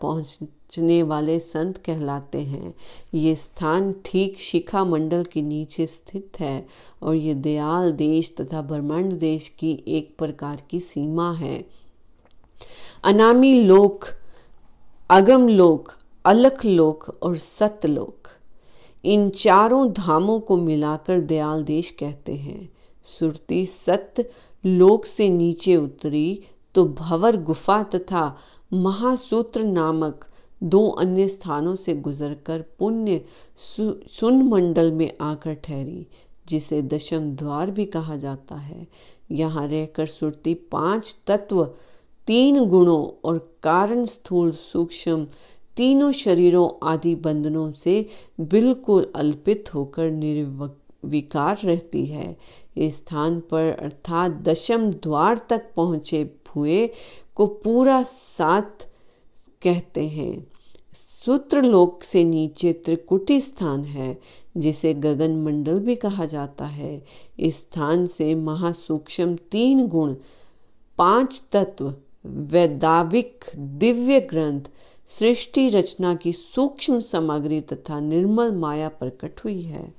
पहुँचने 0.74 1.02
वाले 1.02 1.38
संत 1.38 1.76
कहलाते 1.76 2.38
हैं। 2.38 2.74
ये 3.14 3.34
स्थान 3.34 3.92
ठीक 4.04 4.38
शिखा 4.38 4.84
मंडल 4.84 5.24
के 5.24 5.42
नीचे 5.42 5.86
स्थित 5.86 6.40
है 6.40 6.66
और 7.02 7.14
ये 7.14 7.34
दयाल 7.34 7.92
देश 7.92 8.34
तथा 8.40 8.62
ब्रह्मांड 8.62 9.12
देश 9.12 9.48
की 9.58 9.72
एक 9.88 10.14
प्रकार 10.18 10.62
की 10.70 10.80
सीमा 10.80 11.32
है। 11.32 11.64
अनामी 13.04 13.54
लोक, 13.62 14.04
अगम 15.10 15.48
लोक, 15.48 15.92
अलख 16.24 16.64
लोक 16.64 17.08
और 17.22 17.36
सतलोक 17.36 18.28
इन 19.04 19.28
चारों 19.30 19.92
धामों 19.92 20.38
को 20.40 20.56
मिलाकर 20.56 21.20
दयाल 21.20 21.62
देश 21.64 21.90
कहते 21.90 22.34
हैं। 22.34 22.68
सुरती 23.04 23.64
सत 23.66 24.30
लोक 24.64 25.04
से 25.04 25.28
नीचे 25.28 25.76
उतरी 25.76 26.40
तो 26.74 26.84
भवर 26.84 27.36
गुफा 27.36 27.82
तथा 27.84 28.36
महासूत्र 28.72 29.64
नामक 29.64 30.24
दो 30.62 30.86
अन्य 30.88 31.28
स्थानों 31.28 31.74
से 31.74 31.94
गुजरकर 31.94 32.64
पुण्य 32.78 33.24
सुन 33.58 34.42
मंडल 34.42 34.92
में 34.92 35.10
आकर 35.20 35.54
ठहरी, 35.54 36.06
जिसे 36.48 36.80
दशम 36.82 37.30
द्वार 37.36 37.70
भी 37.70 37.84
कहा 37.86 38.16
जाता 38.16 38.54
है। 38.54 38.86
यहाँ 39.30 39.66
रहकर 39.68 40.06
सुरती 40.06 40.54
पाँच 40.72 41.16
तत्व, 41.26 41.64
तीन 42.26 42.64
गुणों 42.64 43.04
और 43.24 43.38
कारण 43.62 44.04
स्थूल 44.04 44.50
सूक्ष्म 44.52 45.26
तीनों 45.76 46.10
शरीरों 46.12 46.68
आदि 46.88 47.14
बंधनों 47.14 47.70
से 47.72 48.06
बिल्कुल 48.40 49.10
अल्पित 49.16 49.74
होकर 49.74 50.10
निर्विकार 50.10 51.58
रहती 51.64 52.04
है। 52.06 52.36
इस 52.76 52.96
स्थान 52.96 53.38
पर 53.40 53.70
अर्थात 53.72 54.32
दशम 54.42 54.90
द्वार 54.92 55.40
तक 55.50 55.70
पहुँचे 55.76 56.22
हुए 56.48 56.86
को 57.36 57.46
पूरा 57.46 58.02
सात 58.02 58.86
कहते 59.64 60.08
हैं, 60.08 60.46
सूत्रलोक 60.92 62.02
से 62.02 62.24
नीचे 62.24 62.72
त्रिकुटी 62.72 63.40
स्थान 63.40 63.84
है, 63.84 64.18
जिसे 64.56 64.94
गगन 64.94 65.36
मंडल 65.36 65.78
भी 65.78 65.96
कहा 65.96 66.24
जाता 66.24 66.64
है। 66.64 67.04
इस 67.38 67.60
स्थान 67.60 68.06
से 68.06 68.34
महासूक्ष्म 68.34 69.36
तीन 69.36 69.86
गुण, 69.88 70.14
पाँच 70.98 71.42
तत्व, 71.52 71.94
वैदाविक 72.26 73.44
दिव्य 73.56 74.20
ग्रंथ, 74.20 74.60
सृष्टि 75.06 75.68
रचना 75.68 76.14
की 76.14 76.32
सूक्ष्म 76.32 77.00
सामग्री 77.00 77.60
तथा 77.60 78.00
निर्मल 78.00 78.52
माया 78.52 78.88
प्रकट 78.88 79.40
हुई 79.44 79.62
है। 79.62 79.94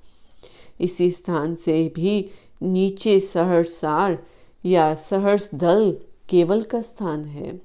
इसी 0.82 1.12
स्थान 1.12 1.56
से 1.56 1.92
भी 1.96 2.30
नीचे 2.64 3.20
सहरसार 3.20 4.24
या 4.66 4.96
सहर्ष 4.96 5.50
दल 5.54 5.98
केवल 6.30 6.62
का 6.62 6.82
स्थान 6.82 7.26
है। 7.26 7.62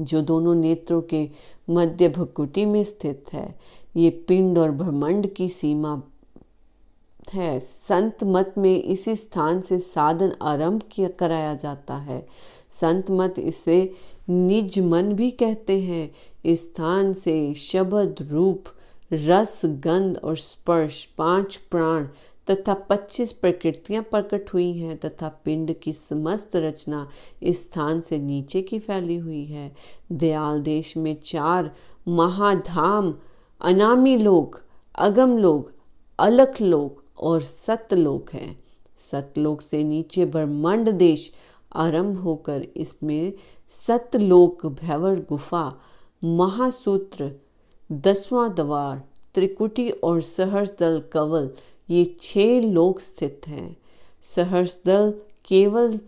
जो 0.00 0.22
दोनों 0.22 0.54
नेत्रों 0.54 1.02
के 1.02 1.30
मध्य 1.70 2.08
भकुटी 2.08 2.64
में 2.66 2.84
स्थित 2.84 3.24
है। 3.32 3.58
ये 3.96 4.10
पिंड 4.10 4.58
और 4.58 4.70
ब्रह्मांड 4.70 5.34
की 5.34 5.48
सीमा 5.48 6.02
है। 7.32 7.60
संत 7.60 8.16
मत 8.24 8.54
में 8.58 8.82
इसी 8.82 9.16
स्थान 9.16 9.60
से 9.60 9.78
साधन 9.78 10.32
आरंभ 10.42 10.82
किया, 10.90 11.08
कराया 11.08 11.54
जाता 11.54 11.96
है। 11.96 12.26
संत 12.70 13.10
मत 13.10 13.34
इसे 13.38 13.94
निज 14.28 14.78
मन 14.78 15.12
भी 15.12 15.30
कहते 15.30 15.80
हैं। 15.80 16.14
इस 16.44 16.64
स्थान 16.64 17.12
से 17.12 17.54
शब्द 17.54 18.16
रूप, 18.30 18.64
रस, 19.12 19.62
गंध 19.64 20.18
और 20.18 20.36
स्पर्श, 20.36 21.04
पाँच 21.04 21.56
प्राण 21.56 22.08
तथा 22.50 22.74
पच्चीस 22.88 23.32
प्रकृतियाँ 23.32 24.02
प्रकट 24.02 24.52
हुई 24.54 24.72
हैं 24.72 24.96
तथा 24.96 25.28
पिंड 25.44 25.74
की 25.82 25.92
समस्त 25.92 26.56
रचना 26.56 27.08
इस 27.42 27.62
स्थान 27.64 28.00
से 28.00 28.18
नीचे 28.18 28.62
की 28.62 28.78
फैली 28.78 29.16
हुई 29.16 29.44
है। 29.44 29.72
दयाल 30.12 30.60
देश 30.62 30.96
में 30.96 31.16
चार 31.24 31.70
महाधाम, 32.08 33.14
अनामी 33.60 34.16
लोग 34.16 34.62
अगम 34.98 35.36
लोग 35.38 35.72
अलख 36.18 36.60
लोग 36.60 37.02
और 37.18 37.42
सतलोक 37.42 38.30
हैं। 38.32 38.64
सतलोक 39.10 39.60
से 39.60 39.82
नीचे 39.84 40.24
ब्रह्मांड 40.26 40.90
देश 40.90 41.32
आरंभ 41.76 42.18
होकर 42.18 42.62
इसमें 42.76 43.32
सतलोक 43.68 44.66
भैवर 44.66 45.20
गुफा, 45.28 45.80
महासूत्र, 46.24 47.30
दसवां 47.92 48.48
द्वार, 48.54 49.02
त्रिकुटी 49.34 49.90
और 49.90 50.20
सहर्षदल 50.20 51.02
कवल 51.12 51.50
ये 51.88 52.04
छह 52.20 52.60
लोक 52.62 53.00
स्थित 53.00 53.48
हैं। 53.48 53.76
सहर्षदल 54.24 55.12
केवल 55.44 55.98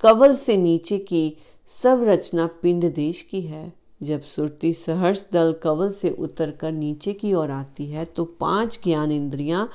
कवल 0.00 0.34
से 0.36 0.56
नीचे 0.56 0.98
की 0.98 1.36
सब 1.68 2.02
रचना 2.02 2.46
पिंड 2.62 2.92
देश 2.94 3.22
की 3.22 3.40
है। 3.40 3.72
जब 4.02 4.22
सुरती 4.22 4.72
सहर्ष 4.72 5.24
दल 5.32 5.52
कवल 5.62 5.90
से 5.92 6.10
उतरकर 6.10 6.72
नीचे 6.72 7.12
की 7.12 7.32
ओर 7.34 7.50
आती 7.50 7.86
है 7.86 8.04
तो 8.06 8.24
पाँच 8.40 8.78
ज्ञान 8.84 9.12
इंद्रियाँ, 9.12 9.68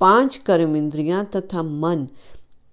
पाँच 0.00 0.36
कर्म 0.36 0.76
इंद्रियाँ 0.76 1.24
तथा 1.36 1.62
मन 1.62 2.06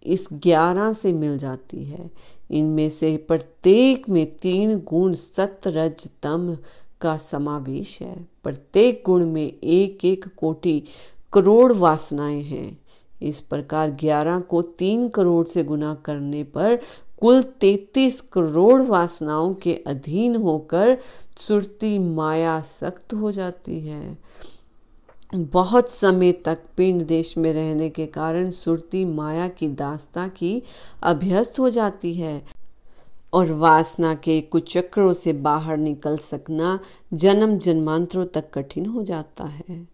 इस 0.05 0.27
ग्यारह 0.33 0.91
से 0.93 1.13
मिल 1.13 1.37
जाती 1.37 1.83
है। 1.83 2.09
इनमें 2.51 2.89
से 2.89 3.15
प्रत्येक 3.17 4.07
में 4.09 4.25
तीन 4.35 4.77
गुण 4.79 5.13
सत 5.13 5.61
रज 5.67 6.07
तम 6.23 6.55
का 7.01 7.15
समावेश 7.17 8.01
है। 8.01 8.15
प्रत्येक 8.43 9.01
गुण 9.05 9.25
में 9.25 9.45
एक 9.45 10.05
एक 10.05 10.25
कोटि 10.37 10.83
करोड़ 11.33 11.73
वासनाएँ 11.73 12.41
हैं। 12.41 12.81
इस 13.21 13.41
प्रकार 13.41 13.91
ग्यारह 13.91 14.39
को 14.39 14.61
तीन 14.61 15.09
करोड़ 15.09 15.47
से 15.47 15.63
गुना 15.63 15.93
करने 16.05 16.43
पर 16.43 16.79
कुल 17.21 17.43
तैतीस 17.43 18.21
करोड़ 18.21 18.81
वासनाओं 18.81 19.53
के 19.53 19.73
अधीन 19.87 20.35
होकर 20.35 20.97
सुरती 21.37 21.99
माया 21.99 22.61
सख्त 22.61 23.13
हो 23.13 23.31
जाती 23.31 23.79
है। 23.79 24.17
बहुत 25.35 25.89
समय 25.89 26.31
तक 26.31 26.57
पिंड 26.77 27.01
देश 27.01 27.37
में 27.37 27.53
रहने 27.53 27.89
के 27.89 28.05
कारण 28.05 28.51
सुरती 28.51 29.05
माया 29.05 29.47
की 29.47 29.67
दास्ता 29.67 30.27
की 30.27 30.63
अभ्यस्त 31.03 31.59
हो 31.59 31.69
जाती 31.69 32.13
है। 32.13 32.60
और 33.33 33.51
वासना 33.51 34.13
के 34.15 34.39
कुचक्रों 34.41 35.13
से 35.13 35.33
बाहर 35.33 35.77
निकल 35.77 36.17
सकना 36.17 36.79
जन्म 37.13 37.57
जन्मांतरों 37.59 38.25
तक 38.25 38.49
कठिन 38.53 38.85
हो 38.85 39.03
जाता 39.03 39.45
है। 39.45 39.87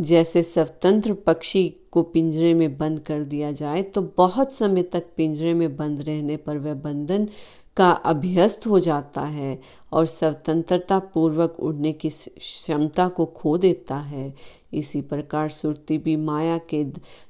जैसे 0.00 0.42
स्वतंत्र 0.42 1.12
पक्षी 1.26 1.68
को 1.92 2.02
पिंजरे 2.02 2.54
में 2.54 2.76
बंद 2.78 3.00
कर 3.00 3.22
दिया 3.24 3.52
जाए 3.52 3.82
तो 3.82 4.02
बहुत 4.16 4.52
समय 4.52 4.82
तक 4.82 5.06
पिंजरे 5.16 5.54
में 5.54 5.76
बंद 5.76 6.02
रहने 6.02 6.36
पर 6.36 6.58
वह 6.58 6.74
बंधन 6.74 7.28
का 7.76 7.90
अभ्यस्त 7.90 8.66
हो 8.66 8.78
जाता 8.80 9.20
है 9.20 9.58
और 9.92 10.06
स्वतंत्रता 10.06 10.98
पूर्वक 11.14 11.56
उड़ने 11.60 11.92
की 11.92 12.08
क्षमता 12.08 13.08
को 13.08 13.24
खो 13.26 13.56
देता 13.58 13.96
है। 13.96 14.32
इसी 14.76 15.00
प्रकार 15.00 15.48
सुरती 15.48 15.98
भी 15.98 16.16
माया 16.16 16.58
के 16.58 16.84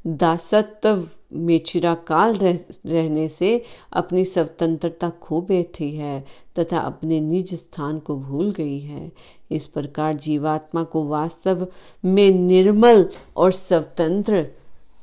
दासत्व 0.07 1.09
में 1.33 1.59
चिराकाल 1.59 2.35
रह, 2.35 2.59
रहने 2.87 3.29
से 3.29 3.63
अपनी 3.93 4.25
स्वतंत्रता 4.25 5.11
खो 5.23 5.41
बैठी 5.41 5.91
है 5.97 6.25
तथा 6.59 6.79
अपने 6.79 7.21
निज 7.21 7.55
स्थान 7.55 7.99
को 7.99 8.17
भूल 8.17 8.51
गई 8.51 8.79
है। 8.81 9.11
इस 9.51 9.67
प्रकार 9.67 10.15
जीवात्मा 10.15 10.83
को 10.83 11.07
वास्तव 11.07 11.67
में 12.05 12.31
निर्मल 12.31 13.09
और 13.37 13.53
स्वतंत्र 13.53 14.47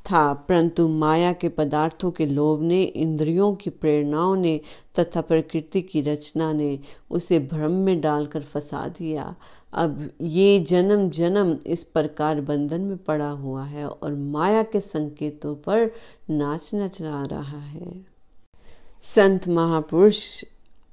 था 0.06 0.34
परंतु 0.34 0.88
माया 0.88 1.34
के 1.34 1.50
पदार्थों 1.50 2.12
के 2.12 2.26
लोभ 2.26 2.62
ने 2.62 2.82
इंद्रियों 2.84 3.54
की 3.56 3.70
प्रेरणाओं 3.70 4.36
ने 4.36 4.60
तथा 5.00 5.22
प्रकृति 5.22 5.82
की 5.82 6.02
रचना 6.02 6.52
ने 6.54 6.80
उसे 7.12 7.40
भ्रम 7.40 7.72
में 7.72 8.02
डालकर 8.02 8.42
फंसा 8.42 8.88
दिया। 8.88 9.36
अब 9.74 10.10
ये 10.22 10.60
जन्म 10.60 11.10
जन्म 11.10 11.58
इस 11.68 11.84
प्रकार 11.84 12.42
बंधन 12.42 12.82
में 12.82 12.98
पड़ा 12.98 13.30
हुआ 13.30 13.64
है 13.66 13.88
और 13.88 14.14
माया 14.14 14.64
के 14.64 14.80
संकेतों 14.80 15.56
पर 15.56 15.92
नाच 16.30 16.72
नच 16.76 17.02
रहा 17.02 17.60
है। 17.60 18.06
संत 19.02 19.48
महापुरुष 19.48 20.44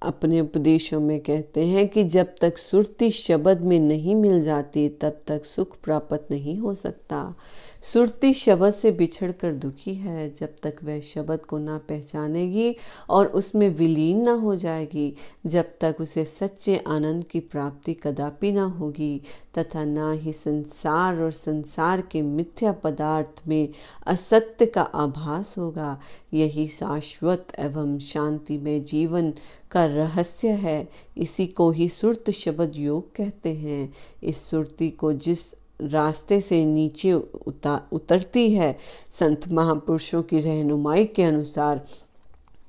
अपने 0.03 0.41
उपदेशों 0.41 1.01
में 1.01 1.21
कहते 1.21 1.67
हैं 1.67 1.89
कि 1.89 2.05
जब 2.05 2.35
तक 2.41 2.59
सुरती 2.59 3.11
शब्द 3.11 3.61
में 3.61 3.81
नहीं 3.81 4.15
मिल 4.15 4.43
जाती, 4.43 4.89
तब 4.89 5.21
तक 5.27 5.45
सुख 5.45 5.77
प्राप्त 5.83 6.27
नहीं 6.31 6.59
हो 6.59 6.75
सकता। 6.75 7.35
सुरती 7.83 8.35
शब्द 8.35 8.71
से 8.71 8.91
बिछड़ 8.91 9.33
कर 9.33 9.53
दुखी 9.53 9.95
है, 9.95 10.35
जब 10.35 10.57
तक 10.63 10.77
वह 10.85 11.01
शब्द 11.01 11.47
को 11.47 11.59
ना 11.59 11.79
पहचानेगी 11.79 12.77
और 13.11 13.27
उसमें 13.27 13.71
विलीन 13.71 14.23
ना 14.23 14.33
हो 14.33 14.57
जाएगी, 14.57 15.15
जब 15.47 15.65
तक 15.81 15.97
उसे 16.01 16.25
सच्चे 16.25 16.85
आनंद 16.89 17.25
की 17.25 17.41
प्राप्ति 17.41 17.95
कदापि 17.95 18.53
ना 18.53 18.65
होगी, 18.65 19.23
तथा 19.59 19.85
ना 19.85 20.13
ही 20.13 20.33
संसार 20.33 21.23
और 21.23 21.33
संसार 21.33 22.01
के 22.01 22.23
मिथ्या 22.23 22.73
पदार्थ 22.73 23.43
में 23.49 23.69
असत्य 24.07 24.67
का 24.67 24.83
आभास 24.83 25.55
होगा। 25.59 26.01
यही 26.35 26.69
शाश्वत 26.69 27.47
एवं 27.59 27.99
शांतिमय 27.99 28.81
जीवन 28.81 29.35
का 29.71 29.85
रहस्य 29.85 30.49
है। 30.49 30.89
इसी 31.17 31.47
को 31.47 31.71
ही 31.71 31.89
सुरत 31.89 32.31
शब्द 32.31 32.73
योग 32.77 33.15
कहते 33.15 33.55
हैं। 33.55 33.95
इस 34.23 34.51
सुरती 34.51 34.91
को 34.91 35.13
जिस 35.13 35.60
रास्ते 35.83 36.41
से 36.41 36.65
नीचे 36.67 37.13
उतरती 37.13 38.51
है। 38.53 38.77
संत 39.11 39.49
महापुरुषों 39.49 40.23
की 40.23 40.41
रहनुमाई 40.41 41.05
के 41.05 41.23
अनुसार 41.23 41.85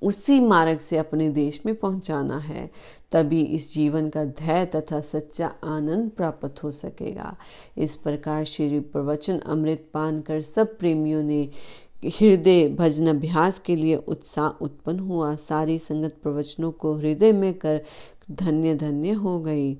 उसी 0.01 0.39
मार्ग 0.39 0.77
से 0.77 0.97
अपने 0.97 1.29
देश 1.29 1.61
में 1.65 1.75
पहुंचाना 1.75 2.37
है। 2.37 2.69
तभी 3.11 3.41
इस 3.41 3.73
जीवन 3.73 4.09
का 4.09 4.23
धैर्य 4.25 4.65
तथा 4.65 4.99
सच्चा 4.99 5.47
आनंद 5.63 6.09
प्राप्त 6.09 6.63
हो 6.63 6.71
सकेगा। 6.71 7.35
इस 7.77 7.95
प्रकार 7.95 8.43
श्री 8.43 8.79
प्रवचन 8.79 9.39
अमृत 9.39 9.89
पान 9.93 10.21
कर 10.21 10.41
सब 10.41 10.77
प्रेमियों 10.77 11.23
ने 11.23 11.41
हृदय 12.05 12.67
भजन 12.69 13.07
अभ्यास 13.07 13.59
के 13.59 13.75
लिए 13.75 13.95
उत्साह 13.95 14.63
उत्पन्न 14.63 14.99
हुआ। 14.99 15.35
सारी 15.35 15.77
संगत 15.79 16.15
प्रवचनों 16.23 16.71
को 16.71 16.93
हृदय 16.95 17.33
में 17.33 17.53
कर 17.53 17.81
धन्य 18.31 18.75
धन्य 18.75 19.11
हो 19.11 19.39
गई। 19.39 19.77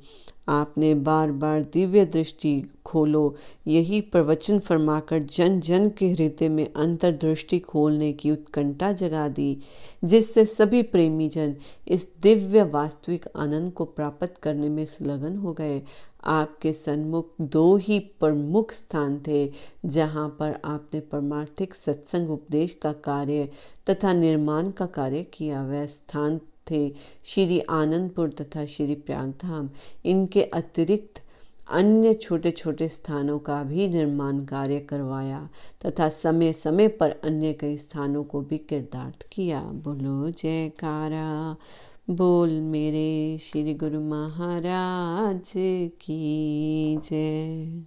आपने 0.52 0.94
बार 0.96 1.32
बार 1.32 1.62
दिव्य 1.64 2.06
दृष्टि 2.06 2.62
खोलो। 2.86 3.36
यही 3.68 4.00
प्रवचन 4.02 4.60
फरमाकर 4.60 5.20
जन 5.32 5.60
जन 5.60 5.90
के 5.90 6.10
हृदय 6.12 6.50
में 6.50 6.66
अंतर्दृष्टि 6.66 7.60
खोलने 7.60 8.12
की 8.14 8.32
उत्कंठा 8.32 8.92
जगा 8.92 9.28
दी, 9.28 9.58
जिससे 10.04 10.46
सभी 10.46 10.82
प्रेमी 10.84 11.30
जन 11.30 11.56
इस 11.88 12.08
दिव्य 12.22 12.64
वास्तविक 12.64 13.28
आनंद 13.36 13.72
को 13.74 13.86
प्राप्त 13.86 14.38
करने 14.44 14.70
में 14.70 14.86
संलग्न 14.86 15.36
हो 15.38 15.54
गए। 15.54 15.82
आपके 16.24 16.72
सन्मुख 16.74 17.30
दो 17.42 17.76
ही 17.78 18.00
प्रमुख 18.20 18.72
स्थान 18.72 19.22
थे, 19.28 19.52
जहाँ 19.86 20.28
पर 20.40 20.60
आपने 20.66 21.00
परमार्थिक 21.02 21.76
सत्संग 21.76 22.30
उपदेश 22.30 22.78
का 22.82 22.92
कार्य 23.04 23.50
तथा 23.90 24.14
निर्माण 24.14 24.70
का 24.72 24.86
कार्य 24.86 25.24
किया। 25.34 25.64
वह 25.64 25.86
स्थान 25.86 26.40
थे। 26.72 26.94
श्री 27.24 27.60
आनंदपुर 27.60 28.30
तथा 28.30 28.66
श्री 28.66 28.96
प्रयागधाम 28.96 29.70
इनके 30.06 30.44
अतिरिक्त 30.44 31.22
अन्य 31.70 32.14
छोटे 32.14 32.52
छोटे 32.52 32.88
स्थानों 32.88 33.40
का 33.40 33.64
भी 33.64 33.88
निर्माण 33.88 34.46
कार्य 34.46 34.80
करवाया 34.80 35.50
तथा 35.86 36.10
समय 36.10 36.54
समय 36.54 36.88
पर 36.88 37.10
अन्य 37.24 37.54
कई 37.54 37.78
स्थानों 37.78 38.24
को 38.24 38.42
भी 38.42 38.58
किरदार्थ 38.58 39.28
किया। 39.32 39.62
बोलो, 39.62 40.30
जयकारा, 40.32 41.56
बोल 42.10 42.50
मेरे 42.50 43.38
श्री 43.38 43.74
गुरु 43.74 44.00
महाराज 44.00 45.54
की 46.02 46.98
जय। 46.98 47.84